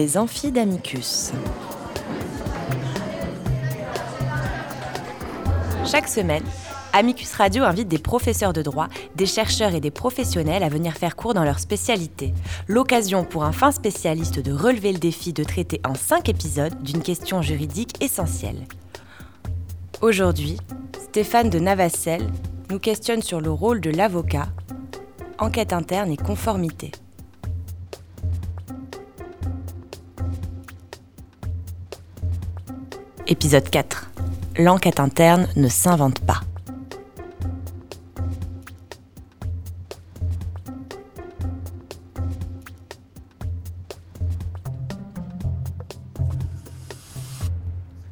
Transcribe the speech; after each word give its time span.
Les 0.00 0.16
amphis 0.16 0.50
d'Amicus. 0.50 1.30
Chaque 5.84 6.08
semaine, 6.08 6.42
Amicus 6.94 7.34
Radio 7.34 7.64
invite 7.64 7.88
des 7.88 7.98
professeurs 7.98 8.54
de 8.54 8.62
droit, 8.62 8.88
des 9.14 9.26
chercheurs 9.26 9.74
et 9.74 9.80
des 9.80 9.90
professionnels 9.90 10.62
à 10.62 10.70
venir 10.70 10.94
faire 10.94 11.16
cours 11.16 11.34
dans 11.34 11.44
leur 11.44 11.58
spécialité. 11.58 12.32
L'occasion 12.66 13.24
pour 13.24 13.44
un 13.44 13.52
fin 13.52 13.72
spécialiste 13.72 14.40
de 14.40 14.52
relever 14.54 14.94
le 14.94 14.98
défi 14.98 15.34
de 15.34 15.44
traiter 15.44 15.82
en 15.86 15.94
cinq 15.94 16.30
épisodes 16.30 16.82
d'une 16.82 17.02
question 17.02 17.42
juridique 17.42 18.02
essentielle. 18.02 18.64
Aujourd'hui, 20.00 20.56
Stéphane 20.98 21.50
de 21.50 21.58
Navacelle 21.58 22.26
nous 22.70 22.78
questionne 22.78 23.20
sur 23.20 23.42
le 23.42 23.50
rôle 23.50 23.82
de 23.82 23.90
l'avocat, 23.90 24.48
enquête 25.38 25.74
interne 25.74 26.10
et 26.10 26.16
conformité. 26.16 26.90
Épisode 33.32 33.70
4. 33.70 34.10
L'enquête 34.58 34.98
interne 34.98 35.46
ne 35.54 35.68
s'invente 35.68 36.18
pas. 36.18 36.40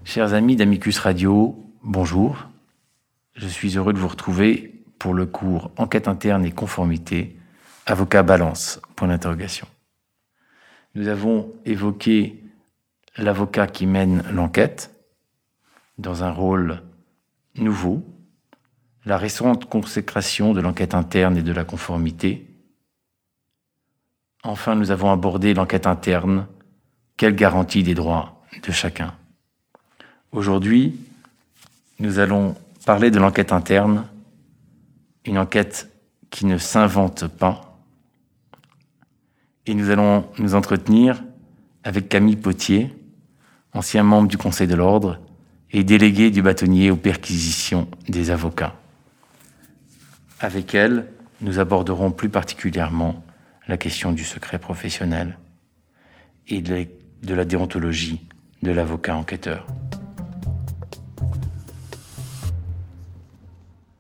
Chers 0.05 0.35
amis 0.35 0.55
d'Amicus 0.55 1.01
Radio, 1.01 1.57
bonjour. 1.83 2.47
Je 3.35 3.49
suis 3.49 3.77
heureux 3.77 3.93
de 3.93 3.99
vous 3.99 4.07
retrouver 4.07 4.85
pour 5.01 5.15
le 5.15 5.27
cours 5.27 5.73
Enquête 5.79 6.07
interne 6.07 6.45
et 6.45 6.53
conformité, 6.53 7.37
avocat 7.87 8.23
balance, 8.23 8.81
point 8.95 9.09
d'interrogation. 9.09 9.67
Nous 10.95 11.09
avons 11.09 11.53
évoqué 11.65 12.45
l'avocat 13.17 13.67
qui 13.67 13.87
mène 13.87 14.23
l'enquête 14.31 14.95
dans 15.99 16.23
un 16.25 16.31
rôle 16.31 16.83
nouveau, 17.57 18.05
la 19.05 19.19
récente 19.19 19.69
consécration 19.69 20.53
de 20.53 20.61
l'enquête 20.61 20.95
interne 20.95 21.37
et 21.37 21.43
de 21.43 21.53
la 21.53 21.65
conformité. 21.65 22.47
Enfin, 24.45 24.75
nous 24.75 24.91
avons 24.91 25.11
abordé 25.11 25.55
l'enquête 25.55 25.87
interne, 25.87 26.47
quelle 27.17 27.35
garantie 27.35 27.83
des 27.83 27.95
droits 27.95 28.43
de 28.63 28.71
chacun? 28.71 29.15
Aujourd'hui, 30.31 31.01
nous 31.99 32.19
allons 32.19 32.55
parler 32.87 33.11
de 33.11 33.19
l'enquête 33.19 33.53
interne, 33.53 34.07
une 35.25 35.39
enquête 35.39 35.91
qui 36.31 36.47
ne 36.47 36.59
s'invente 36.59 37.27
pas. 37.27 37.79
Et 39.67 39.75
nous 39.75 39.91
allons 39.91 40.27
nous 40.39 40.55
entretenir 40.55 41.23
avec 41.83 42.09
Camille 42.09 42.37
Potier, 42.37 42.95
ancien 43.73 44.03
membre 44.03 44.29
du 44.29 44.39
Conseil 44.39 44.67
de 44.67 44.75
l'Ordre 44.75 45.19
et 45.71 45.85
délégué 45.85 46.31
du 46.31 46.43
bâtonnier 46.43 46.91
aux 46.91 46.97
perquisitions 46.97 47.89
des 48.09 48.31
avocats. 48.31 48.77
Avec 50.41 50.75
elle, 50.75 51.09
nous 51.41 51.59
aborderons 51.59 52.11
plus 52.11 52.29
particulièrement 52.29 53.25
la 53.67 53.77
question 53.77 54.13
du 54.13 54.25
secret 54.25 54.59
professionnel 54.59 55.39
et 56.47 56.63
de 56.63 57.35
la 57.35 57.45
déontologie 57.45 58.21
de 58.63 58.71
l'avocat 58.71 59.17
enquêteur. 59.17 59.67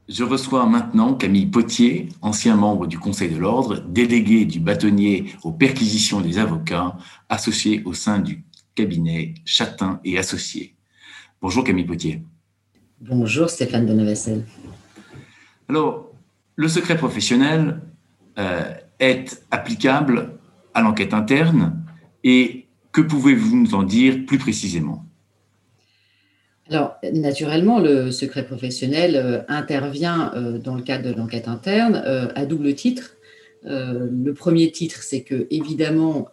Je 0.08 0.24
reçois 0.24 0.64
maintenant 0.64 1.12
Camille 1.12 1.46
Potier, 1.46 2.08
ancien 2.22 2.56
membre 2.56 2.86
du 2.86 2.98
Conseil 2.98 3.28
de 3.28 3.36
l'Ordre, 3.36 3.80
délégué 3.80 4.46
du 4.46 4.58
bâtonnier 4.58 5.34
aux 5.42 5.52
perquisitions 5.52 6.22
des 6.22 6.38
avocats, 6.38 6.96
associé 7.28 7.82
au 7.84 7.92
sein 7.92 8.18
du 8.18 8.42
cabinet 8.74 9.34
Chatin 9.44 10.00
et 10.04 10.16
Associés. 10.16 10.77
Bonjour 11.40 11.62
Camille 11.62 11.84
Potier. 11.84 12.20
Bonjour 13.00 13.48
Stéphane 13.48 13.86
de 13.86 14.14
Alors, 15.68 16.12
le 16.56 16.66
secret 16.66 16.96
professionnel 16.96 17.80
euh, 18.38 18.74
est 18.98 19.44
applicable 19.52 20.32
à 20.74 20.82
l'enquête 20.82 21.14
interne 21.14 21.80
et 22.24 22.66
que 22.90 23.00
pouvez-vous 23.00 23.56
nous 23.56 23.76
en 23.76 23.84
dire 23.84 24.26
plus 24.26 24.38
précisément? 24.38 25.04
Alors, 26.68 26.96
naturellement, 27.12 27.78
le 27.78 28.10
secret 28.10 28.44
professionnel 28.44 29.14
euh, 29.14 29.42
intervient 29.46 30.32
euh, 30.34 30.58
dans 30.58 30.74
le 30.74 30.82
cadre 30.82 31.08
de 31.08 31.14
l'enquête 31.16 31.46
interne 31.46 32.02
à 32.34 32.46
double 32.46 32.74
titre. 32.74 33.14
le 33.62 34.32
premier 34.32 34.72
titre, 34.72 35.02
c'est 35.02 35.22
que, 35.22 35.46
évidemment, 35.50 36.28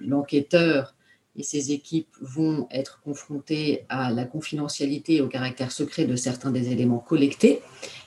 l'enquêteur 0.00 0.96
et 1.40 1.42
ses 1.42 1.72
équipes 1.72 2.14
vont 2.20 2.68
être 2.70 3.00
confrontés 3.02 3.84
à 3.88 4.12
la 4.12 4.24
confidentialité 4.24 5.16
et 5.16 5.20
au 5.22 5.28
caractère 5.28 5.72
secret 5.72 6.04
de 6.04 6.14
certains 6.14 6.50
des 6.50 6.70
éléments 6.70 6.98
collectés 6.98 7.60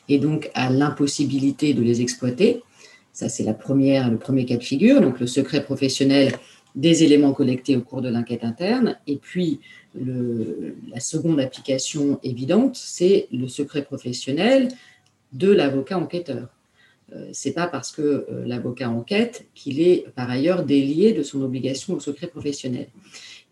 et 0.07 0.19
donc 0.19 0.51
à 0.53 0.69
l'impossibilité 0.69 1.73
de 1.73 1.81
les 1.81 2.01
exploiter. 2.01 2.61
Ça, 3.11 3.29
c'est 3.29 3.43
le 3.43 3.55
premier 3.55 4.45
cas 4.45 4.57
de 4.57 4.63
figure. 4.63 5.01
Donc, 5.01 5.19
le 5.19 5.25
secret 5.25 5.63
professionnel 5.63 6.33
des 6.75 7.03
éléments 7.03 7.33
collectés 7.33 7.75
au 7.75 7.81
cours 7.81 8.01
de 8.03 8.09
l'enquête 8.09 8.43
interne. 8.43 8.97
Et 9.07 9.17
puis, 9.17 9.59
la 9.95 10.99
seconde 10.99 11.39
application 11.39 12.19
évidente, 12.21 12.75
c'est 12.75 13.27
le 13.31 13.47
secret 13.47 13.83
professionnel 13.83 14.69
de 15.31 15.51
l'avocat 15.51 15.97
enquêteur. 15.97 16.49
Euh, 17.15 17.29
c'est 17.31 17.53
pas 17.53 17.67
parce 17.67 17.91
que 17.91 18.01
euh, 18.01 18.45
l'avocat 18.45 18.89
enquête 18.89 19.45
qu'il 19.53 19.81
est 19.81 20.05
par 20.15 20.29
ailleurs 20.29 20.63
délié 20.63 21.13
de 21.13 21.21
son 21.21 21.41
obligation 21.41 21.93
au 21.93 21.99
secret 21.99 22.27
professionnel. 22.27 22.87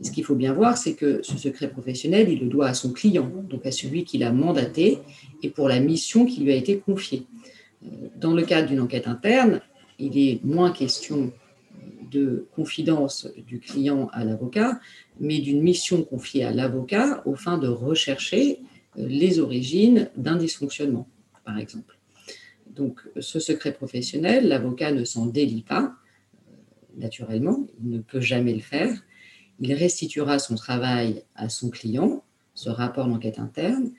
ce 0.02 0.12
qu'il 0.12 0.24
faut 0.24 0.36
bien 0.36 0.54
voir, 0.54 0.78
c'est 0.78 0.96
que 0.96 1.20
ce 1.22 1.38
secret 1.38 1.70
professionnel, 1.70 2.30
il 2.30 2.40
le 2.40 2.48
doit 2.48 2.68
à 2.68 2.74
son 2.74 2.92
client, 2.92 3.32
donc 3.50 3.66
à 3.66 3.72
celui 3.72 4.04
qui 4.04 4.18
l'a 4.18 4.32
mandaté 4.32 4.98
et 5.44 5.50
pour 5.50 5.68
la 5.68 5.80
mission 5.80 6.26
qui 6.26 6.42
lui 6.42 6.52
a 6.52 6.56
été 6.56 6.80
confiée. 6.80 7.28
Euh, 7.84 8.08
dans 8.16 8.34
le 8.34 8.44
cadre 8.44 8.68
d'une 8.68 8.80
enquête 8.80 9.08
interne, 9.08 9.62
il 10.00 10.18
est 10.18 10.44
moins 10.44 10.72
question 10.72 11.32
de 12.12 12.48
confidence 12.56 13.28
du 13.48 13.60
client 13.60 14.10
à 14.12 14.26
l'avocat, 14.26 14.80
mais 15.20 15.40
d'une 15.40 15.62
mission 15.62 16.04
confiée 16.04 16.44
à 16.44 16.52
l'avocat 16.52 17.22
au 17.26 17.36
fin 17.36 17.58
de 17.58 17.68
rechercher 17.68 18.60
les 18.98 19.40
origines 19.40 20.10
d'un 20.18 20.36
dysfonctionnement, 20.36 21.08
par 21.46 21.58
exemple. 21.58 22.01
Donc, 22.76 23.02
ce 23.20 23.40
secret 23.40 23.74
professionnel, 23.74 24.48
l'avocat 24.48 24.92
ne 24.92 25.04
s'en 25.04 25.26
délie 25.26 25.64
pas, 25.64 25.94
euh, 26.50 26.56
naturellement, 26.98 27.68
il 27.84 27.90
ne 27.90 28.00
peut 28.00 28.22
jamais 28.22 28.54
le 28.54 28.62
faire. 28.62 28.92
Il 29.60 29.74
restituera 29.74 30.40
son 30.40 30.56
travail 30.56 31.24
à 31.36 31.50
son 31.50 31.70
client, 31.70 32.24
ce 32.54 32.70
rapport 32.70 33.08
d'enquête 33.08 33.40
interne. 33.40 33.92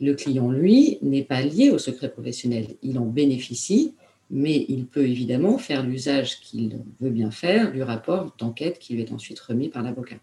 Le 0.00 0.14
client, 0.14 0.50
lui, 0.50 0.98
n'est 1.02 1.24
pas 1.24 1.42
lié 1.42 1.70
au 1.70 1.78
secret 1.78 2.10
professionnel. 2.10 2.76
Il 2.82 2.98
en 2.98 3.06
bénéficie, 3.06 3.94
mais 4.30 4.66
il 4.68 4.86
peut 4.86 5.06
évidemment 5.06 5.58
faire 5.58 5.82
l'usage 5.82 6.40
qu'il 6.40 6.78
veut 7.00 7.10
bien 7.10 7.30
faire 7.30 7.72
du 7.72 7.82
rapport 7.82 8.34
d'enquête 8.38 8.78
qui 8.78 8.94
lui 8.94 9.02
est 9.02 9.12
ensuite 9.12 9.40
remis 9.40 9.68
par 9.68 9.82
l'avocat. 9.82 10.18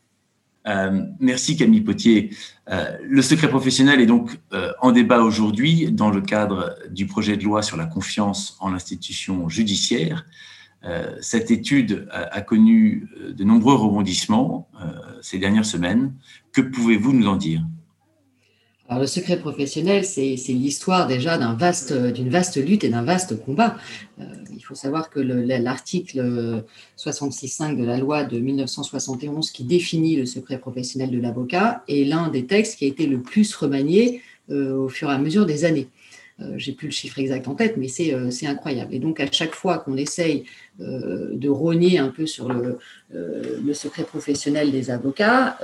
Euh, 0.67 1.01
merci 1.19 1.55
Camille 1.57 1.81
Potier. 1.81 2.31
Euh, 2.69 2.97
le 3.03 3.21
secret 3.21 3.49
professionnel 3.49 4.01
est 4.01 4.05
donc 4.05 4.39
euh, 4.53 4.71
en 4.81 4.91
débat 4.91 5.21
aujourd'hui 5.21 5.91
dans 5.91 6.09
le 6.09 6.21
cadre 6.21 6.75
du 6.89 7.05
projet 7.05 7.37
de 7.37 7.43
loi 7.43 7.61
sur 7.61 7.77
la 7.77 7.85
confiance 7.85 8.57
en 8.59 8.71
l'institution 8.71 9.47
judiciaire. 9.49 10.25
cette 11.19 11.49
étude 11.49 12.07
a, 12.11 12.41
connu 12.41 13.09
de 13.39 13.43
nombreux 13.43 13.73
rebondissements 13.73 14.69
ces 15.19 15.39
dernières 15.39 15.65
semaines. 15.65 16.13
Que 16.51 16.61
pouvez-vous 16.61 17.11
nous 17.11 17.27
en 17.27 17.37
dire? 17.37 17.65
Alors, 18.87 19.01
le 19.01 19.07
secret 19.07 19.39
professionnel, 19.39 20.05
c'est 20.05 20.35
l'histoire 20.49 21.07
déjà 21.07 21.39
d'une 21.39 22.29
vaste, 22.29 22.57
lutte 22.57 22.83
et 22.83 22.89
d'un 22.89 23.01
vaste 23.01 23.43
combat. 23.43 23.77
Faut 24.65 24.75
savoir 24.75 25.09
que 25.09 25.19
l'article 25.19 26.63
66.5 26.97 27.77
de 27.77 27.85
la 27.85 27.97
loi 27.97 28.23
de 28.23 28.39
1971 28.39 29.51
qui 29.51 29.63
définit 29.63 30.15
le 30.15 30.25
secret 30.25 30.57
professionnel 30.57 31.11
de 31.11 31.19
l'avocat 31.19 31.83
est 31.87 32.03
l'un 32.03 32.29
des 32.29 32.45
textes 32.45 32.77
qui 32.77 32.85
a 32.85 32.87
été 32.87 33.05
le 33.05 33.21
plus 33.21 33.53
remanié 33.55 34.21
euh, 34.51 34.75
au 34.75 34.89
fur 34.89 35.09
et 35.09 35.13
à 35.13 35.17
mesure 35.17 35.45
des 35.45 35.65
années. 35.65 35.87
Euh, 36.41 36.55
j'ai 36.57 36.73
plus 36.73 36.87
le 36.87 36.91
chiffre 36.91 37.17
exact 37.17 37.47
en 37.47 37.55
tête, 37.55 37.77
mais 37.77 37.87
c'est 37.87 38.13
euh, 38.13 38.29
incroyable. 38.43 38.93
Et 38.93 38.99
donc, 38.99 39.21
à 39.21 39.31
chaque 39.31 39.55
fois 39.55 39.77
qu'on 39.77 39.95
essaye 39.95 40.43
euh, 40.81 41.29
de 41.31 41.47
rogner 41.47 41.97
un 41.97 42.09
peu 42.09 42.25
sur 42.25 42.49
le, 42.51 42.77
secret 43.73 44.03
professionnel 44.03 44.71
des 44.71 44.89
avocats, 44.89 45.57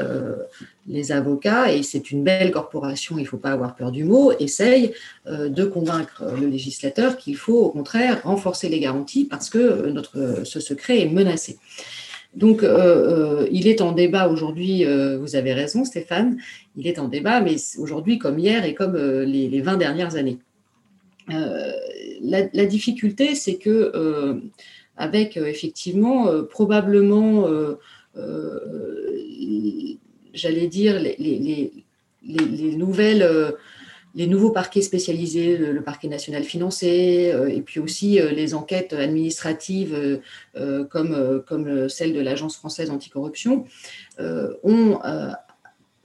les 0.87 1.11
avocats, 1.11 1.73
et 1.73 1.83
c'est 1.83 2.11
une 2.11 2.23
belle 2.23 2.51
corporation, 2.51 3.17
il 3.17 3.23
ne 3.23 3.27
faut 3.27 3.37
pas 3.37 3.51
avoir 3.51 3.75
peur 3.75 3.91
du 3.91 4.03
mot, 4.03 4.31
essayent 4.39 4.93
de 5.25 5.63
convaincre 5.65 6.23
le 6.39 6.47
législateur 6.47 7.17
qu'il 7.17 7.35
faut 7.35 7.57
au 7.57 7.69
contraire 7.69 8.21
renforcer 8.23 8.69
les 8.69 8.79
garanties 8.79 9.25
parce 9.25 9.49
que 9.49 9.89
notre, 9.89 10.43
ce 10.45 10.59
secret 10.59 10.99
est 10.99 11.09
menacé. 11.09 11.57
Donc, 12.35 12.65
il 13.51 13.67
est 13.67 13.81
en 13.81 13.91
débat 13.91 14.27
aujourd'hui, 14.27 14.85
vous 15.19 15.35
avez 15.35 15.53
raison 15.53 15.83
Stéphane, 15.83 16.37
il 16.77 16.87
est 16.87 16.99
en 16.99 17.07
débat, 17.07 17.41
mais 17.41 17.55
aujourd'hui 17.77 18.17
comme 18.17 18.39
hier 18.39 18.65
et 18.65 18.73
comme 18.73 18.95
les, 18.97 19.47
les 19.49 19.61
20 19.61 19.77
dernières 19.77 20.15
années. 20.15 20.39
Euh, 21.33 21.71
la, 22.21 22.65
difficulté, 22.65 23.35
c'est 23.35 23.55
que 23.57 23.91
euh, 23.95 24.39
avec 24.97 25.37
euh, 25.37 25.45
effectivement 25.45 26.43
probablement 26.43 27.47
j'allais 30.33 30.67
dire, 30.67 30.99
les, 30.99 31.73
nouvelles 32.77 33.55
les 34.13 34.27
nouveaux 34.27 34.51
parquets 34.51 34.81
spécialisés, 34.81 35.57
le, 35.57 35.81
parquet 35.81 36.09
national 36.09 36.43
financé, 36.43 37.33
et 37.49 37.61
puis 37.61 37.79
aussi 37.79 38.19
les 38.19 38.53
enquêtes 38.53 38.93
administratives 38.93 40.21
comme, 40.89 41.43
comme 41.47 41.89
celle 41.89 42.13
de 42.13 42.19
l'Agence 42.19 42.57
française 42.57 42.91
anticorruption, 42.91 43.65
ont 44.63 44.99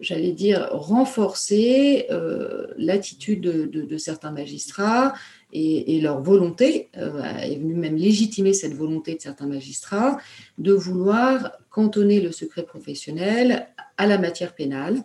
j'allais 0.00 0.32
dire, 0.32 0.68
renforcer 0.72 2.06
euh, 2.10 2.66
l'attitude 2.76 3.40
de, 3.40 3.98
certains 3.98 4.30
magistrats 4.30 5.14
et, 5.52 6.00
leur 6.00 6.20
volonté, 6.22 6.90
euh, 6.96 7.22
est 7.40 7.56
venue 7.56 7.74
même 7.74 7.96
légitimer 7.96 8.52
cette 8.52 8.74
volonté 8.74 9.14
de 9.14 9.20
certains 9.20 9.46
magistrats, 9.46 10.18
de 10.58 10.72
vouloir 10.72 11.52
cantonner 11.70 12.20
le 12.20 12.32
secret 12.32 12.64
professionnel 12.64 13.68
à 13.96 14.06
la 14.06 14.18
matière 14.18 14.54
pénale, 14.54 15.02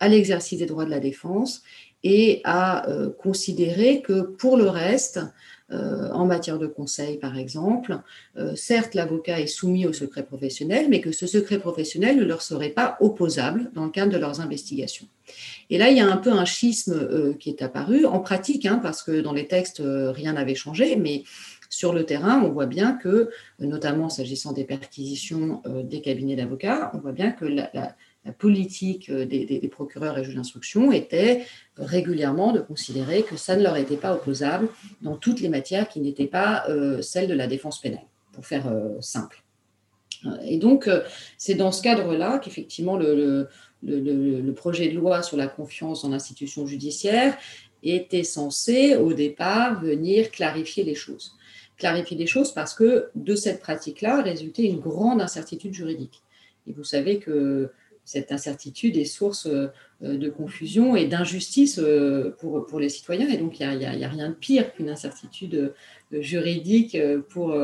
à 0.00 0.08
l'exercice 0.08 0.58
des 0.58 0.66
droits 0.66 0.84
de 0.84 0.90
la 0.90 1.00
défense 1.00 1.62
et 2.02 2.42
à 2.44 2.88
euh, 2.90 3.10
considérer 3.10 4.02
que 4.02 4.20
pour 4.20 4.58
le 4.58 4.68
reste, 4.68 5.20
euh, 5.72 6.10
en 6.10 6.26
matière 6.26 6.58
de 6.58 6.66
conseil, 6.66 7.16
par 7.16 7.38
exemple. 7.38 7.98
Euh, 8.36 8.54
certes, 8.54 8.94
l'avocat 8.94 9.40
est 9.40 9.46
soumis 9.46 9.86
au 9.86 9.94
secret 9.94 10.22
professionnel, 10.22 10.88
mais 10.90 11.00
que 11.00 11.10
ce 11.10 11.26
secret 11.26 11.58
professionnel 11.58 12.18
ne 12.18 12.24
leur 12.24 12.42
serait 12.42 12.68
pas 12.68 12.98
opposable 13.00 13.70
dans 13.74 13.86
le 13.86 13.90
cadre 13.90 14.12
de 14.12 14.18
leurs 14.18 14.42
investigations. 14.42 15.06
Et 15.70 15.78
là, 15.78 15.88
il 15.88 15.96
y 15.96 16.00
a 16.00 16.06
un 16.06 16.18
peu 16.18 16.30
un 16.30 16.44
schisme 16.44 16.92
euh, 16.92 17.32
qui 17.32 17.48
est 17.48 17.62
apparu 17.62 18.04
en 18.04 18.20
pratique, 18.20 18.66
hein, 18.66 18.78
parce 18.82 19.02
que 19.02 19.22
dans 19.22 19.32
les 19.32 19.48
textes, 19.48 19.82
rien 19.82 20.34
n'avait 20.34 20.54
changé, 20.54 20.96
mais 20.96 21.24
sur 21.70 21.94
le 21.94 22.04
terrain, 22.04 22.42
on 22.44 22.50
voit 22.50 22.66
bien 22.66 22.92
que, 22.92 23.30
notamment 23.58 24.10
s'agissant 24.10 24.52
des 24.52 24.64
perquisitions 24.64 25.62
des 25.82 26.02
cabinets 26.02 26.36
d'avocats, 26.36 26.90
on 26.92 26.98
voit 26.98 27.12
bien 27.12 27.32
que 27.32 27.46
la, 27.46 27.70
la 27.72 27.96
politique 28.32 29.10
euh, 29.10 29.26
des, 29.26 29.68
procureurs 29.70 30.18
et 30.18 30.24
juges 30.24 30.34
d'instruction 30.34 30.92
était 30.92 31.44
régulièrement 31.76 32.52
de 32.52 32.60
considérer 32.60 33.22
que 33.22 33.36
ça 33.36 33.56
ne 33.56 33.62
leur 33.62 33.76
était 33.76 33.96
pas 33.96 34.14
opposable 34.14 34.68
dans 35.02 35.16
toutes 35.16 35.40
les 35.40 35.48
matières 35.48 35.88
qui 35.88 36.00
n'étaient 36.00 36.26
pas 36.26 36.64
euh, 36.68 37.02
celles 37.02 37.28
de 37.28 37.34
la 37.34 37.46
défense 37.46 37.80
pénale, 37.80 38.06
pour 38.32 38.46
faire 38.46 38.68
euh, 38.68 39.00
simple. 39.00 39.42
Et 40.46 40.56
donc, 40.56 40.88
c'est 41.36 41.54
dans 41.54 41.70
ce 41.70 41.82
cadre-là 41.82 42.38
qu'effectivement 42.38 42.96
le, 42.96 43.46
projet 44.56 44.88
de 44.88 44.94
loi 44.94 45.22
sur 45.22 45.36
la 45.36 45.48
confiance 45.48 46.00
dans 46.00 46.08
l'institution 46.08 46.66
judiciaire 46.66 47.36
était 47.82 48.24
censé, 48.24 48.96
au 48.96 49.12
départ, 49.12 49.82
venir 49.82 50.30
clarifier 50.30 50.82
les 50.82 50.94
choses. 50.94 51.36
Clarifier 51.76 52.16
les 52.16 52.26
choses 52.26 52.52
parce 52.52 52.72
que 52.72 53.10
de 53.14 53.34
cette 53.34 53.60
pratique-là 53.60 54.22
résultait 54.22 54.64
une 54.64 54.80
grande 54.80 55.20
incertitude 55.20 55.74
juridique. 55.74 56.22
Et 56.66 56.72
vous 56.72 56.84
savez 56.84 57.18
que 57.18 57.70
cette 58.04 58.32
incertitude 58.32 58.96
est 58.96 59.04
source 59.04 59.46
euh, 59.46 59.68
de 60.02 60.28
confusion 60.28 60.94
et 60.94 61.06
d'injustice 61.06 61.78
euh, 61.78 62.34
pour, 62.38 62.66
pour 62.66 62.78
les 62.78 62.88
citoyens. 62.88 63.28
Et 63.28 63.38
donc, 63.38 63.58
il 63.60 63.78
n'y 63.78 63.84
a, 63.84 64.08
rien 64.08 64.28
de 64.28 64.34
pire 64.34 64.72
qu'une 64.74 64.90
incertitude 64.90 65.54
euh, 65.54 66.20
juridique 66.20 66.96
pour, 67.30 67.56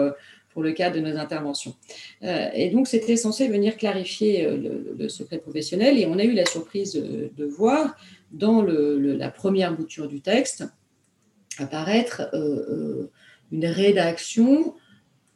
pour 0.48 0.62
le 0.62 0.72
cas 0.72 0.90
de 0.90 0.98
nos 0.98 1.16
interventions. 1.16 1.74
Et 2.22 2.70
donc, 2.70 2.88
c'était 2.88 3.16
censé 3.16 3.46
venir 3.46 3.76
clarifier 3.76 4.50
le, 4.50 5.08
secret 5.08 5.38
professionnel. 5.38 5.98
Et 5.98 6.06
on 6.06 6.18
a 6.18 6.24
eu 6.24 6.32
la 6.32 6.46
surprise 6.46 6.94
de, 6.94 7.44
voir 7.44 7.96
dans 8.32 8.62
la 8.62 9.30
première 9.30 9.76
bouture 9.76 10.08
du 10.08 10.20
texte 10.20 10.64
apparaître 11.58 12.22
une 13.52 13.66
rédaction 13.66 14.74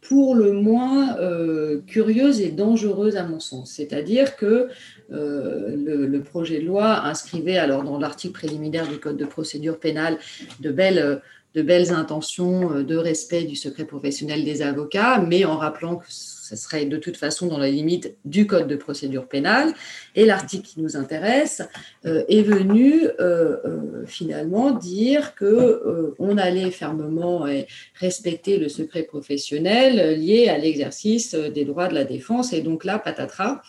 pour 0.09 0.35
le 0.35 0.53
moins 0.53 1.17
euh, 1.19 1.81
curieuse 1.87 2.41
et 2.41 2.51
dangereuse 2.51 3.17
à 3.17 3.25
mon 3.25 3.41
sens. 3.41 3.73
C'est-à-dire 3.73 4.37
que 4.37 4.69
euh, 5.13 5.77
le, 5.77 6.23
projet 6.23 6.61
de 6.61 6.67
loi 6.67 7.05
inscrivait 7.05 7.59
alors 7.59 7.83
dans 7.85 7.99
l'article 7.99 8.35
préliminaire 8.35 8.87
du 8.87 8.99
Code 8.99 9.17
de 9.17 9.25
procédure 9.25 9.79
pénale 9.79 10.19
de 10.61 10.71
belles, 10.71 11.23
de 11.55 11.63
belles 11.63 11.93
intentions 11.93 12.83
de 12.83 12.97
respect 12.97 13.45
du 13.45 13.57
secret 13.57 13.85
professionnel 13.85 14.45
des 14.45 14.63
avocats, 14.63 15.19
mais 15.21 15.45
en 15.45 15.57
rappelant 15.57 15.97
que 15.97 16.07
ce 16.45 16.57
serait 16.57 16.85
de 16.85 16.99
toute 16.99 17.17
façon 17.17 17.47
dans 17.47 17.57
la 17.57 17.71
limite 17.71 18.17
du 18.27 18.47
Code 18.47 18.69
de 18.69 18.77
procédure 18.77 19.27
pénale. 19.27 19.73
Et 20.15 20.27
l'article 20.27 20.67
qui 20.67 20.83
nous 20.83 20.95
intéresse 20.95 21.63
euh, 22.05 22.23
est 22.29 22.43
venu 22.43 23.07
euh, 23.07 23.57
euh, 23.65 24.05
finalement 24.07 24.73
dire 24.73 25.35
que 25.35 26.15
on 26.19 26.37
allait 26.37 26.71
fermement 26.71 27.47
respecter 27.95 28.59
le 28.59 28.69
secret 28.69 29.05
professionnel 29.05 30.21
lié 30.21 30.49
à 30.49 30.59
l'exercice 30.59 31.35
des 31.35 31.65
droits 31.65 31.89
de 31.89 31.95
la 31.95 32.05
défense. 32.05 32.53
Et 32.53 32.61
donc 32.61 32.85
là, 32.85 32.99
patatras, 32.99 33.63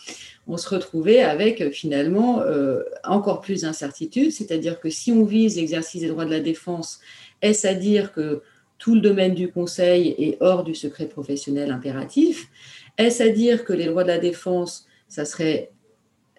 on 0.46 0.58
se 0.58 0.68
retrouvait 0.68 1.22
avec 1.22 1.72
finalement 1.72 2.42
encore 3.04 3.40
plus 3.40 3.62
d'incertitudes, 3.62 4.32
c'est-à-dire 4.32 4.80
que 4.80 4.90
si 4.90 5.12
on 5.12 5.24
vise 5.24 5.56
l'exercice 5.56 6.02
des 6.02 6.08
droits 6.08 6.26
de 6.26 6.30
la 6.30 6.40
défense, 6.40 7.00
est-ce 7.42 7.66
à 7.66 7.74
dire 7.74 8.12
que 8.12 8.42
tout 8.78 8.94
le 8.94 9.00
domaine 9.00 9.34
du 9.34 9.48
conseil 9.48 10.14
est 10.18 10.36
hors 10.40 10.64
du 10.64 10.74
secret 10.74 11.06
professionnel 11.06 11.70
impératif. 11.70 12.48
Est-ce 12.98 13.22
à 13.22 13.28
dire 13.28 13.64
que 13.64 13.72
les 13.72 13.86
droits 13.86 14.02
de 14.02 14.08
la 14.08 14.18
défense, 14.18 14.86
ça 15.08 15.24
serait 15.24 15.70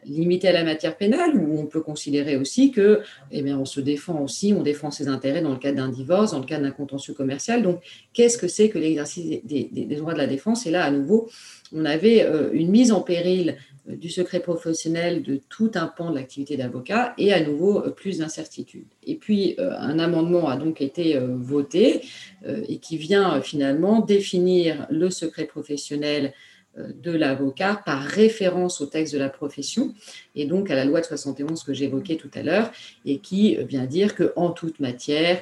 limité 0.05 0.47
à 0.47 0.53
la 0.53 0.63
matière 0.63 0.95
pénale 0.95 1.35
ou 1.35 1.59
on 1.59 1.65
peut 1.65 1.81
considérer 1.81 2.37
aussi 2.37 2.71
que 2.71 3.01
eh 3.31 3.41
bien, 3.41 3.57
on 3.57 3.65
se 3.65 3.81
défend 3.81 4.21
aussi, 4.21 4.53
on 4.57 4.63
défend 4.63 4.91
ses 4.91 5.07
intérêts 5.07 5.41
dans 5.41 5.51
le 5.51 5.57
cadre 5.57 5.77
d'un 5.77 5.89
divorce, 5.89 6.31
dans 6.31 6.39
le 6.39 6.45
cadre 6.45 6.63
d'un 6.63 6.71
contentieux 6.71 7.13
commercial. 7.13 7.61
Donc, 7.61 7.81
qu'est-ce 8.13 8.37
que 8.37 8.47
c'est 8.47 8.69
que 8.69 8.79
l'exercice 8.79 9.43
des, 9.43 9.95
droits 9.97 10.13
de 10.13 10.19
la 10.19 10.27
défense? 10.27 10.65
Et 10.65 10.71
là, 10.71 10.83
à 10.83 10.91
nouveau, 10.91 11.29
on 11.73 11.85
avait 11.85 12.23
euh, 12.23 12.49
une 12.53 12.69
mise 12.69 12.91
en 12.91 13.01
péril 13.01 13.57
du 13.87 14.09
secret 14.09 14.41
professionnel 14.41 15.23
de 15.23 15.39
tout 15.49 15.71
un 15.75 15.87
pan 15.87 16.09
de 16.09 16.15
l'activité 16.15 16.57
d'avocat 16.57 17.13
et 17.17 17.31
à 17.31 17.41
nouveau 17.41 17.79
euh, 17.79 17.89
plus 17.89 18.17
d'incertitude. 18.19 18.87
Et 19.03 19.15
puis 19.15 19.55
un 19.57 19.99
amendement 19.99 20.49
a 20.49 20.57
donc 20.57 20.81
été 20.81 21.17
voté 21.19 22.01
et 22.45 22.77
qui 22.79 22.97
vient 22.97 23.41
finalement 23.41 24.01
définir 24.01 24.85
le 24.89 25.09
secret 25.09 25.45
professionnel 25.45 26.33
de 26.75 27.11
l'avocat 27.11 27.81
par 27.85 28.01
référence 28.01 28.81
au 28.81 28.85
texte 28.85 29.13
de 29.13 29.19
la 29.19 29.29
profession 29.29 29.93
et 30.35 30.45
donc 30.45 30.69
à 30.69 30.75
la 30.75 30.83
loi 30.83 30.99
de 30.99 31.05
71 31.05 31.63
que 31.63 31.73
j'évoquais 31.73 32.17
tout 32.17 32.31
à 32.33 32.43
l'heure 32.43 32.69
et 33.05 33.19
qui 33.19 33.55
vient 33.55 33.85
dire 33.85 34.13
que 34.13 34.33
en 34.35 34.51
toute 34.51 34.81
matière 34.81 35.41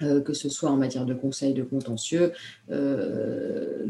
que 0.00 0.32
ce 0.32 0.48
soit 0.48 0.70
en 0.70 0.76
matière 0.76 1.04
de 1.06 1.14
conseil 1.14 1.52
de 1.54 1.62
contentieux, 1.62 2.32
le, 2.68 3.84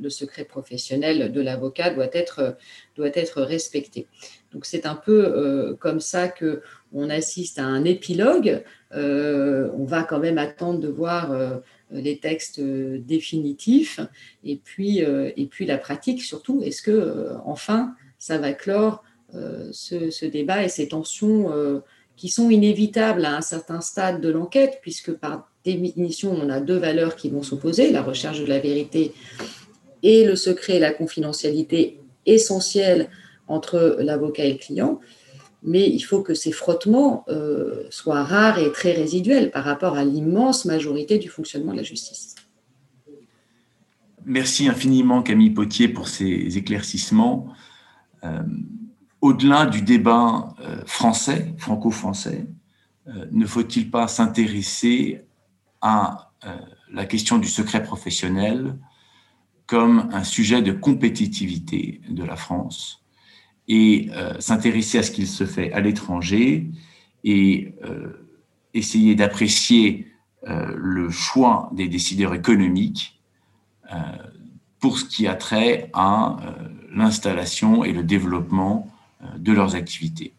le 0.00 0.10
secret 0.10 0.44
professionnel 0.44 1.32
de 1.32 1.40
l'avocat 1.40 1.90
doit 1.90 2.10
être, 2.12 2.56
doit 2.96 3.10
être 3.14 3.42
respecté. 3.42 4.06
Donc 4.52 4.64
c'est 4.64 4.86
un 4.86 4.94
peu 4.94 5.24
euh, 5.24 5.74
comme 5.74 6.00
ça 6.00 6.28
que 6.28 6.62
on 6.92 7.08
assiste 7.08 7.58
à 7.58 7.64
un 7.64 7.84
épilogue. 7.84 8.62
Euh, 8.92 9.70
on 9.76 9.84
va 9.84 10.02
quand 10.02 10.18
même 10.18 10.38
attendre 10.38 10.80
de 10.80 10.88
voir 10.88 11.30
euh, 11.30 11.58
les 11.92 12.18
textes 12.18 12.60
définitifs 12.60 14.00
et 14.44 14.56
puis, 14.56 14.98
et 14.98 15.46
puis 15.46 15.66
la 15.66 15.76
pratique 15.76 16.22
surtout. 16.22 16.62
Est-ce 16.62 16.82
que 16.82 17.30
enfin 17.44 17.94
ça 18.18 18.38
va 18.38 18.52
clore 18.52 19.02
ce, 19.32 20.10
ce, 20.10 20.24
débat 20.24 20.62
et 20.62 20.68
ces 20.68 20.88
tensions 20.88 21.82
qui 22.16 22.28
sont 22.28 22.50
inévitables 22.50 23.24
à 23.24 23.36
un 23.36 23.40
certain 23.40 23.80
stade 23.80 24.20
de 24.20 24.28
l'enquête, 24.28 24.78
puisque 24.82 25.12
par 25.12 25.50
définition, 25.64 26.32
on 26.32 26.48
a 26.48 26.60
deux 26.60 26.76
valeurs 26.76 27.16
qui 27.16 27.28
vont 27.28 27.42
s'opposer, 27.42 27.90
la 27.90 28.02
recherche 28.02 28.40
de 28.40 28.46
la 28.46 28.58
vérité 28.58 29.12
et 30.02 30.24
le 30.24 30.36
secret 30.36 30.76
et 30.76 30.78
la 30.78 30.92
confidentialité 30.92 32.00
essentielle 32.26 33.08
entre 33.48 33.96
l'avocat 34.00 34.44
et 34.44 34.52
le 34.52 34.58
client, 34.58 35.00
mais 35.62 35.88
il 35.88 36.00
faut 36.00 36.22
que 36.22 36.34
ces 36.34 36.52
frottements 36.52 37.24
euh, 37.28 37.84
soient 37.90 38.24
rares 38.24 38.58
et 38.58 38.72
très 38.72 38.92
résiduels 38.92 39.50
par 39.50 39.64
rapport 39.64 39.96
à 39.96 40.04
l'immense 40.04 40.64
majorité 40.64 41.18
du 41.18 41.28
fonctionnement 41.28 41.72
de 41.72 41.78
la 41.78 41.82
justice. 41.82 42.34
Merci 44.24 44.68
infiniment 44.68 45.22
Camille 45.22 45.50
Potier 45.50 45.88
pour 45.88 46.08
ces 46.08 46.56
éclaircissements. 46.56 47.48
Euh, 48.24 48.40
au-delà 49.20 49.66
du 49.66 49.82
débat 49.82 50.54
euh, 50.60 50.82
français, 50.86 51.54
franco-français, 51.58 52.46
ne 53.32 53.44
faut-il 53.44 53.90
pas 53.90 54.06
s'intéresser 54.06 55.24
à 55.80 56.30
la 56.92 57.06
question 57.06 57.38
du 57.38 57.48
secret 57.48 57.82
professionnel 57.82 58.76
comme 59.70 60.08
un 60.12 60.24
sujet 60.24 60.62
de 60.62 60.72
compétitivité 60.72 62.00
de 62.08 62.24
la 62.24 62.34
France 62.34 63.04
et 63.68 64.08
euh, 64.16 64.34
s'intéresser 64.40 64.98
à 64.98 65.04
ce 65.04 65.12
qu'il 65.12 65.28
se 65.28 65.46
fait 65.46 65.72
à 65.72 65.78
l'étranger 65.78 66.66
et 67.22 67.72
euh, 67.84 68.26
essayer 68.74 69.14
d'apprécier 69.14 70.08
euh, 70.48 70.74
le 70.76 71.08
choix 71.10 71.70
des 71.72 71.86
décideurs 71.86 72.34
économiques 72.34 73.20
pour 74.80 74.98
ce 74.98 75.04
qui 75.04 75.28
a 75.28 75.34
trait 75.34 75.90
à 75.92 76.36
l'installation 76.92 77.82
et 77.84 77.92
le 77.92 78.04
développement 78.04 78.88
de 79.36 79.52
leurs 79.52 79.74
activités. 79.74 80.32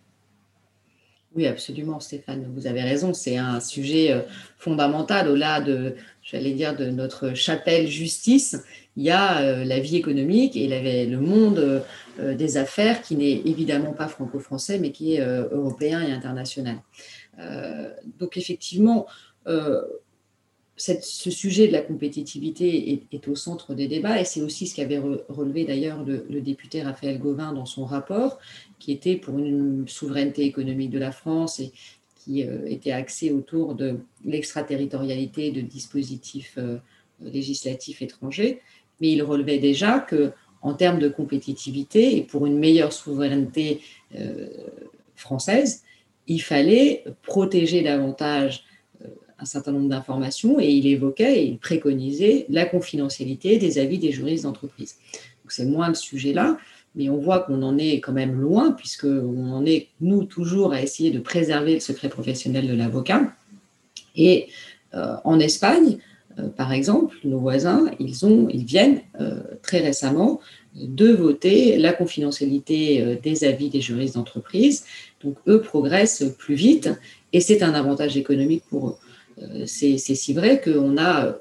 Oui, 1.35 1.47
absolument, 1.47 1.99
Stéphane, 1.99 2.49
vous 2.55 2.65
avez 2.65 2.81
raison. 2.81 3.13
C'est 3.13 3.35
un 3.35 3.59
sujet 3.59 4.25
fondamental 4.57 5.27
au-delà 5.27 5.59
de, 5.59 5.95
j'allais 6.23 6.53
dire, 6.53 6.77
de 6.77 6.85
notre 6.85 7.33
chapelle 7.33 7.87
justice. 7.87 8.55
Il 8.97 9.03
y 9.03 9.09
a 9.09 9.41
euh, 9.41 9.63
la 9.63 9.79
vie 9.79 9.95
économique 9.95 10.55
et 10.57 10.67
le 11.05 11.19
monde 11.19 11.83
euh, 12.19 12.35
des 12.35 12.57
affaires 12.57 13.01
qui 13.01 13.15
n'est 13.15 13.41
évidemment 13.45 13.93
pas 13.93 14.07
franco-français, 14.07 14.79
mais 14.79 14.91
qui 14.91 15.15
est 15.15 15.21
européen 15.21 16.01
et 16.01 16.11
international. 16.11 16.77
donc, 18.19 18.37
effectivement, 18.37 19.07
ce 20.81 21.29
sujet 21.31 21.67
de 21.67 21.73
la 21.73 21.81
compétitivité 21.81 23.05
est, 23.11 23.27
au 23.27 23.35
centre 23.35 23.73
des 23.75 23.87
débats 23.87 24.19
et 24.19 24.25
c'est 24.25 24.41
aussi 24.41 24.67
ce 24.67 24.75
qu'avait 24.75 24.99
relevé 25.29 25.63
d'ailleurs 25.65 26.03
le, 26.03 26.41
député 26.41 26.81
Raphaël 26.81 27.19
Gauvin 27.19 27.53
dans 27.53 27.65
son 27.65 27.85
rapport, 27.85 28.39
qui 28.79 28.91
était 28.91 29.15
pour 29.15 29.37
une 29.37 29.87
souveraineté 29.87 30.43
économique 30.45 30.89
de 30.89 30.99
la 30.99 31.11
France 31.11 31.59
et 31.59 31.71
qui 32.23 32.43
euh, 32.43 32.65
était 32.65 32.91
axé 32.91 33.31
autour 33.31 33.75
de 33.75 33.97
l'extraterritorialité 34.25 35.51
de 35.51 35.61
dispositifs 35.61 36.55
euh, 36.57 36.77
législatifs 37.23 38.01
étrangers. 38.01 38.61
Mais 38.99 39.11
il 39.11 39.23
relevait 39.23 39.59
déjà 39.59 39.99
que 39.99 40.31
en 40.61 40.73
termes 40.73 40.99
de 40.99 41.09
compétitivité 41.09 42.17
et 42.17 42.21
pour 42.21 42.45
une 42.45 42.59
meilleure 42.59 42.93
souveraineté 42.93 43.81
euh, 44.15 44.47
française, 45.15 45.83
il 46.27 46.41
fallait 46.41 47.03
protéger 47.23 47.81
davantage 47.81 48.63
un 49.41 49.45
certain 49.45 49.71
nombre 49.71 49.89
d'informations 49.89 50.59
et 50.59 50.69
il 50.69 50.87
évoquait 50.87 51.41
et 51.41 51.45
il 51.45 51.57
préconisait 51.57 52.45
la 52.49 52.65
confidentialité 52.65 53.57
des 53.57 53.79
avis 53.79 53.97
des 53.97 54.11
juristes 54.11 54.43
d'entreprise. 54.43 54.97
c'est 55.49 55.65
moins 55.65 55.89
le 55.89 55.95
sujet 55.95 56.31
là, 56.31 56.57
mais 56.95 57.09
on 57.09 57.17
voit 57.17 57.39
qu'on 57.39 57.61
en 57.63 57.77
est 57.77 57.99
quand 57.99 58.11
même 58.11 58.39
loin, 58.39 58.71
puisqu'on 58.71 59.51
en 59.51 59.65
est, 59.65 59.87
nous, 59.99 60.23
toujours 60.23 60.73
à 60.73 60.81
essayer 60.81 61.11
de 61.11 61.19
préserver 61.19 61.73
le 61.75 61.79
secret 61.79 62.09
professionnel 62.09 62.67
de 62.67 62.73
l'avocat. 62.73 63.33
Et 64.15 64.47
euh, 64.93 65.15
en 65.23 65.39
Espagne, 65.39 65.97
euh, 65.97 65.97
par 66.57 66.71
exemple, 66.73 67.15
nos 67.23 67.39
voisins, 67.39 67.91
ils, 67.99 68.25
ont, 68.25 68.47
ils 68.49 68.65
viennent 68.65 69.01
euh, 69.19 69.41
très 69.61 69.79
récemment 69.79 70.39
de 70.75 71.11
voter 71.11 71.77
la 71.77 71.93
confidentialité 71.93 73.19
des 73.21 73.43
avis 73.43 73.69
des 73.69 73.81
juristes 73.81 74.15
d'entreprise. 74.15 74.85
Donc, 75.23 75.35
eux 75.47 75.61
progressent 75.61 76.23
plus 76.37 76.55
vite 76.55 76.89
et 77.33 77.39
c'est 77.39 77.63
un 77.63 77.73
avantage 77.73 78.17
économique 78.17 78.63
pour 78.69 78.89
eux. 78.89 78.95
Euh, 79.41 79.63
c'est 79.65 79.97
si 79.97 80.33
vrai 80.33 80.61
qu'on 80.61 80.97
a 80.97 81.37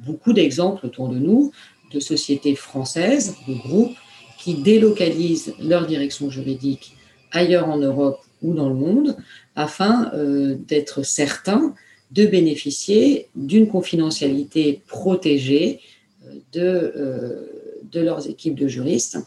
beaucoup 0.00 0.32
d'exemples 0.32 0.86
autour 0.86 1.08
de 1.08 1.18
nous 1.18 1.52
de 1.92 2.00
sociétés 2.00 2.54
françaises, 2.54 3.34
de 3.46 3.54
groupes 3.54 3.96
qui 4.38 4.54
délocalisent 4.54 5.54
leur 5.60 5.86
direction 5.86 6.30
juridique 6.30 6.96
ailleurs 7.32 7.68
en 7.68 7.78
Europe 7.78 8.20
ou 8.42 8.54
dans 8.54 8.68
le 8.68 8.74
monde 8.74 9.16
afin 9.56 10.10
euh, 10.14 10.56
d'être 10.68 11.02
certains 11.02 11.74
de 12.10 12.26
bénéficier 12.26 13.28
d'une 13.34 13.68
confidentialité 13.68 14.82
protégée 14.86 15.80
euh, 16.26 16.34
de, 16.52 17.90
de 17.90 18.00
leurs 18.00 18.28
équipes 18.28 18.54
de 18.54 18.68
juristes. 18.68 19.18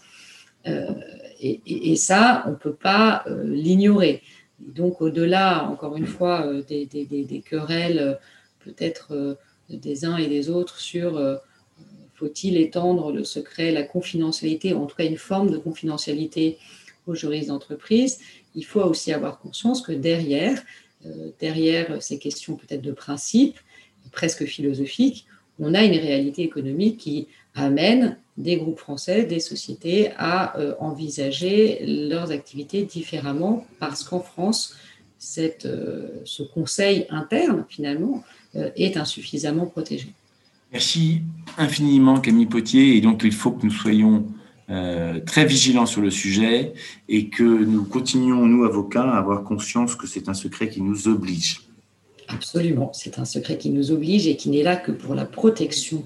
et, 0.65 1.95
ça, 1.95 2.43
on 2.45 2.51
ne 2.51 2.55
peut 2.55 2.75
pas 2.75 3.25
l'ignorer. 3.43 4.21
Donc, 4.67 5.01
au-delà, 5.01 5.67
encore 5.69 5.97
une 5.97 6.05
fois, 6.05 6.45
euh, 6.45 6.61
des, 6.61 7.43
querelles 7.47 8.00
euh, 8.00 8.13
peut-être 8.59 9.11
euh, 9.11 9.35
des 9.69 10.05
uns 10.05 10.17
et 10.17 10.27
des 10.27 10.50
autres 10.50 10.79
sur 10.79 11.39
faut-il 12.13 12.57
étendre 12.57 13.11
le 13.11 13.23
secret, 13.23 13.71
la 13.71 13.83
confidentialité, 13.83 14.73
en 14.73 14.85
tout 14.85 14.95
cas 14.95 15.05
une 15.05 15.17
forme 15.17 15.50
de 15.50 15.57
confidentialité 15.57 16.59
aux 17.07 17.15
juristes 17.15 17.47
d'entreprise, 17.47 18.19
il 18.53 18.63
faut 18.63 18.81
aussi 18.81 19.11
avoir 19.11 19.39
conscience 19.39 19.81
que 19.81 19.91
derrière, 19.91 20.61
derrière 21.39 22.01
ces 22.01 22.20
questions 22.20 22.55
peut-être 22.55 22.81
de 22.81 22.91
principe, 22.91 23.58
presque 24.12 24.46
philosophiques, 24.46 25.25
on 25.60 25.74
a 25.74 25.84
une 25.84 25.98
réalité 25.98 26.43
économique 26.43 26.98
qui 26.98 27.27
amène 27.55 28.17
des 28.38 28.58
groupes 28.58 28.79
français, 28.79 29.24
des 29.24 29.39
sociétés 29.39 30.12
à 30.17 30.58
euh, 30.58 30.74
envisager 30.79 31.86
leurs 31.86 32.31
activités 32.31 32.84
différemment 32.84 33.65
parce 33.79 34.03
qu'en 34.03 34.22
France, 34.22 34.75
euh, 35.38 36.08
ce 36.25 36.43
conseil 36.43 37.05
interne, 37.10 37.65
finalement, 37.70 38.24
euh, 38.55 38.72
est 38.75 38.98
insuffisamment 38.98 39.65
protégé. 39.65 40.08
Merci 40.72 41.22
infiniment 41.58 42.20
Camille 42.20 42.48
Potier. 42.48 42.98
Et 42.98 43.01
donc, 43.01 43.22
il 43.24 43.34
faut 43.34 43.51
que 43.51 43.65
nous 43.65 43.72
soyons 43.72 44.25
très 45.25 45.45
vigilants 45.45 45.85
sur 45.85 46.01
le 46.01 46.09
sujet 46.09 46.73
et 47.09 47.29
que 47.29 47.43
nous 47.43 47.83
continuions, 47.83 48.45
nous, 48.45 48.63
avocats, 48.63 49.09
à 49.09 49.17
avoir 49.17 49.43
conscience 49.43 49.95
que 49.95 50.07
c'est 50.07 50.29
un 50.29 50.33
secret 50.33 50.69
qui 50.69 50.81
nous 50.81 51.07
oblige. 51.07 51.61
Absolument, 52.27 52.91
c'est 52.93 53.19
un 53.19 53.25
secret 53.25 53.57
qui 53.57 53.69
nous 53.69 53.91
oblige 53.91 54.27
et 54.27 54.37
qui 54.37 54.49
n'est 54.49 54.63
là 54.63 54.77
que 54.77 54.91
pour 54.91 55.15
la 55.15 55.25
protection 55.25 56.05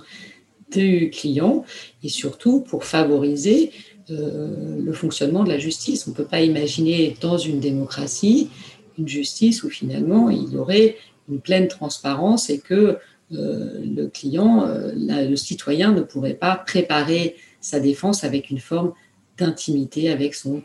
du 0.72 1.10
client 1.12 1.63
et 2.03 2.10
surtout 2.10 2.62
pour 2.62 2.84
favoriser 2.84 3.72
euh, 4.10 4.81
le 4.84 4.93
fonctionnement 4.93 5.43
de 5.43 5.50
la 5.50 5.60
justice. 5.60 6.07
On 6.07 6.12
ne 6.12 6.15
peut 6.15 6.25
pas 6.25 6.41
imaginer 6.41 7.15
dans 7.22 7.38
une 7.38 7.60
démocratie 7.60 8.50
une 8.98 9.07
justice 9.07 9.63
où 9.63 9.69
finalement 9.69 10.29
il 10.29 10.53
y 10.53 10.57
aurait 10.57 10.98
une 11.29 11.39
pleine 11.39 11.67
transparence 11.67 12.50
et 12.50 12.60
que 12.60 12.98
euh, 13.31 13.81
le 13.84 14.07
client, 14.07 14.65
euh, 14.67 14.91
le 14.95 15.36
citoyen 15.36 15.91
ne 15.91 16.01
pourrait 16.01 16.36
pas 16.36 16.55
préparer 16.55 17.36
sa 17.65 17.79
défense 17.79 18.24
avec 18.24 18.51
une 18.51 18.60
forme 18.60 18.93
d'intimité 19.39 20.12
avec 20.12 20.36
son, 20.36 20.62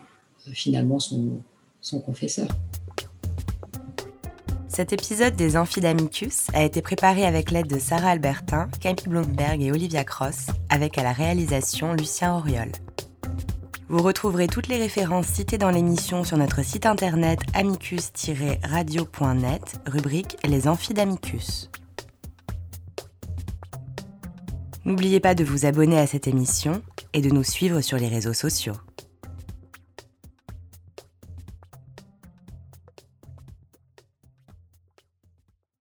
finalement 0.52 0.99
son, 0.99 1.40
son 1.80 1.99
confesseur. 1.99 2.49
Cet 4.69 4.92
épisode 4.92 5.35
des 5.35 5.57
Amphidamicus 5.57 6.49
a 6.52 6.62
été 6.62 6.83
préparé 6.83 7.25
avec 7.25 7.52
l'aide 7.52 7.69
de 7.69 7.78
Sarah 7.78 8.11
Albertin, 8.11 8.69
Camille 8.80 9.09
Blomberg 9.09 9.62
et 9.62 9.73
Olivia 9.73 10.04
Cross, 10.04 10.49
avec 10.69 10.99
à 10.99 11.02
la 11.02 11.12
réalisation 11.12 11.95
Lucien 11.95 12.37
Auriol. 12.37 12.71
Vous 13.88 14.02
retrouverez 14.02 14.47
toutes 14.47 14.69
les 14.69 14.76
références 14.76 15.26
citées 15.26 15.57
dans 15.57 15.71
l'émission 15.71 16.23
sur 16.23 16.37
notre 16.37 16.62
site 16.62 16.85
internet 16.85 17.40
amicus-radio.net, 17.54 19.80
rubrique 19.87 20.37
Les 20.47 20.69
Amphidamicus. 20.69 21.71
N'oubliez 24.85 25.21
pas 25.21 25.35
de 25.35 25.45
vous 25.45 25.66
abonner 25.66 25.99
à 25.99 26.07
cette 26.07 26.26
émission 26.26 26.83
et 27.12 27.21
de 27.21 27.31
nous 27.31 27.45
suivre 27.45 27.81
sur 27.81 27.99
les 27.99 28.09
réseaux 28.09 28.35
sociaux. 28.35 28.76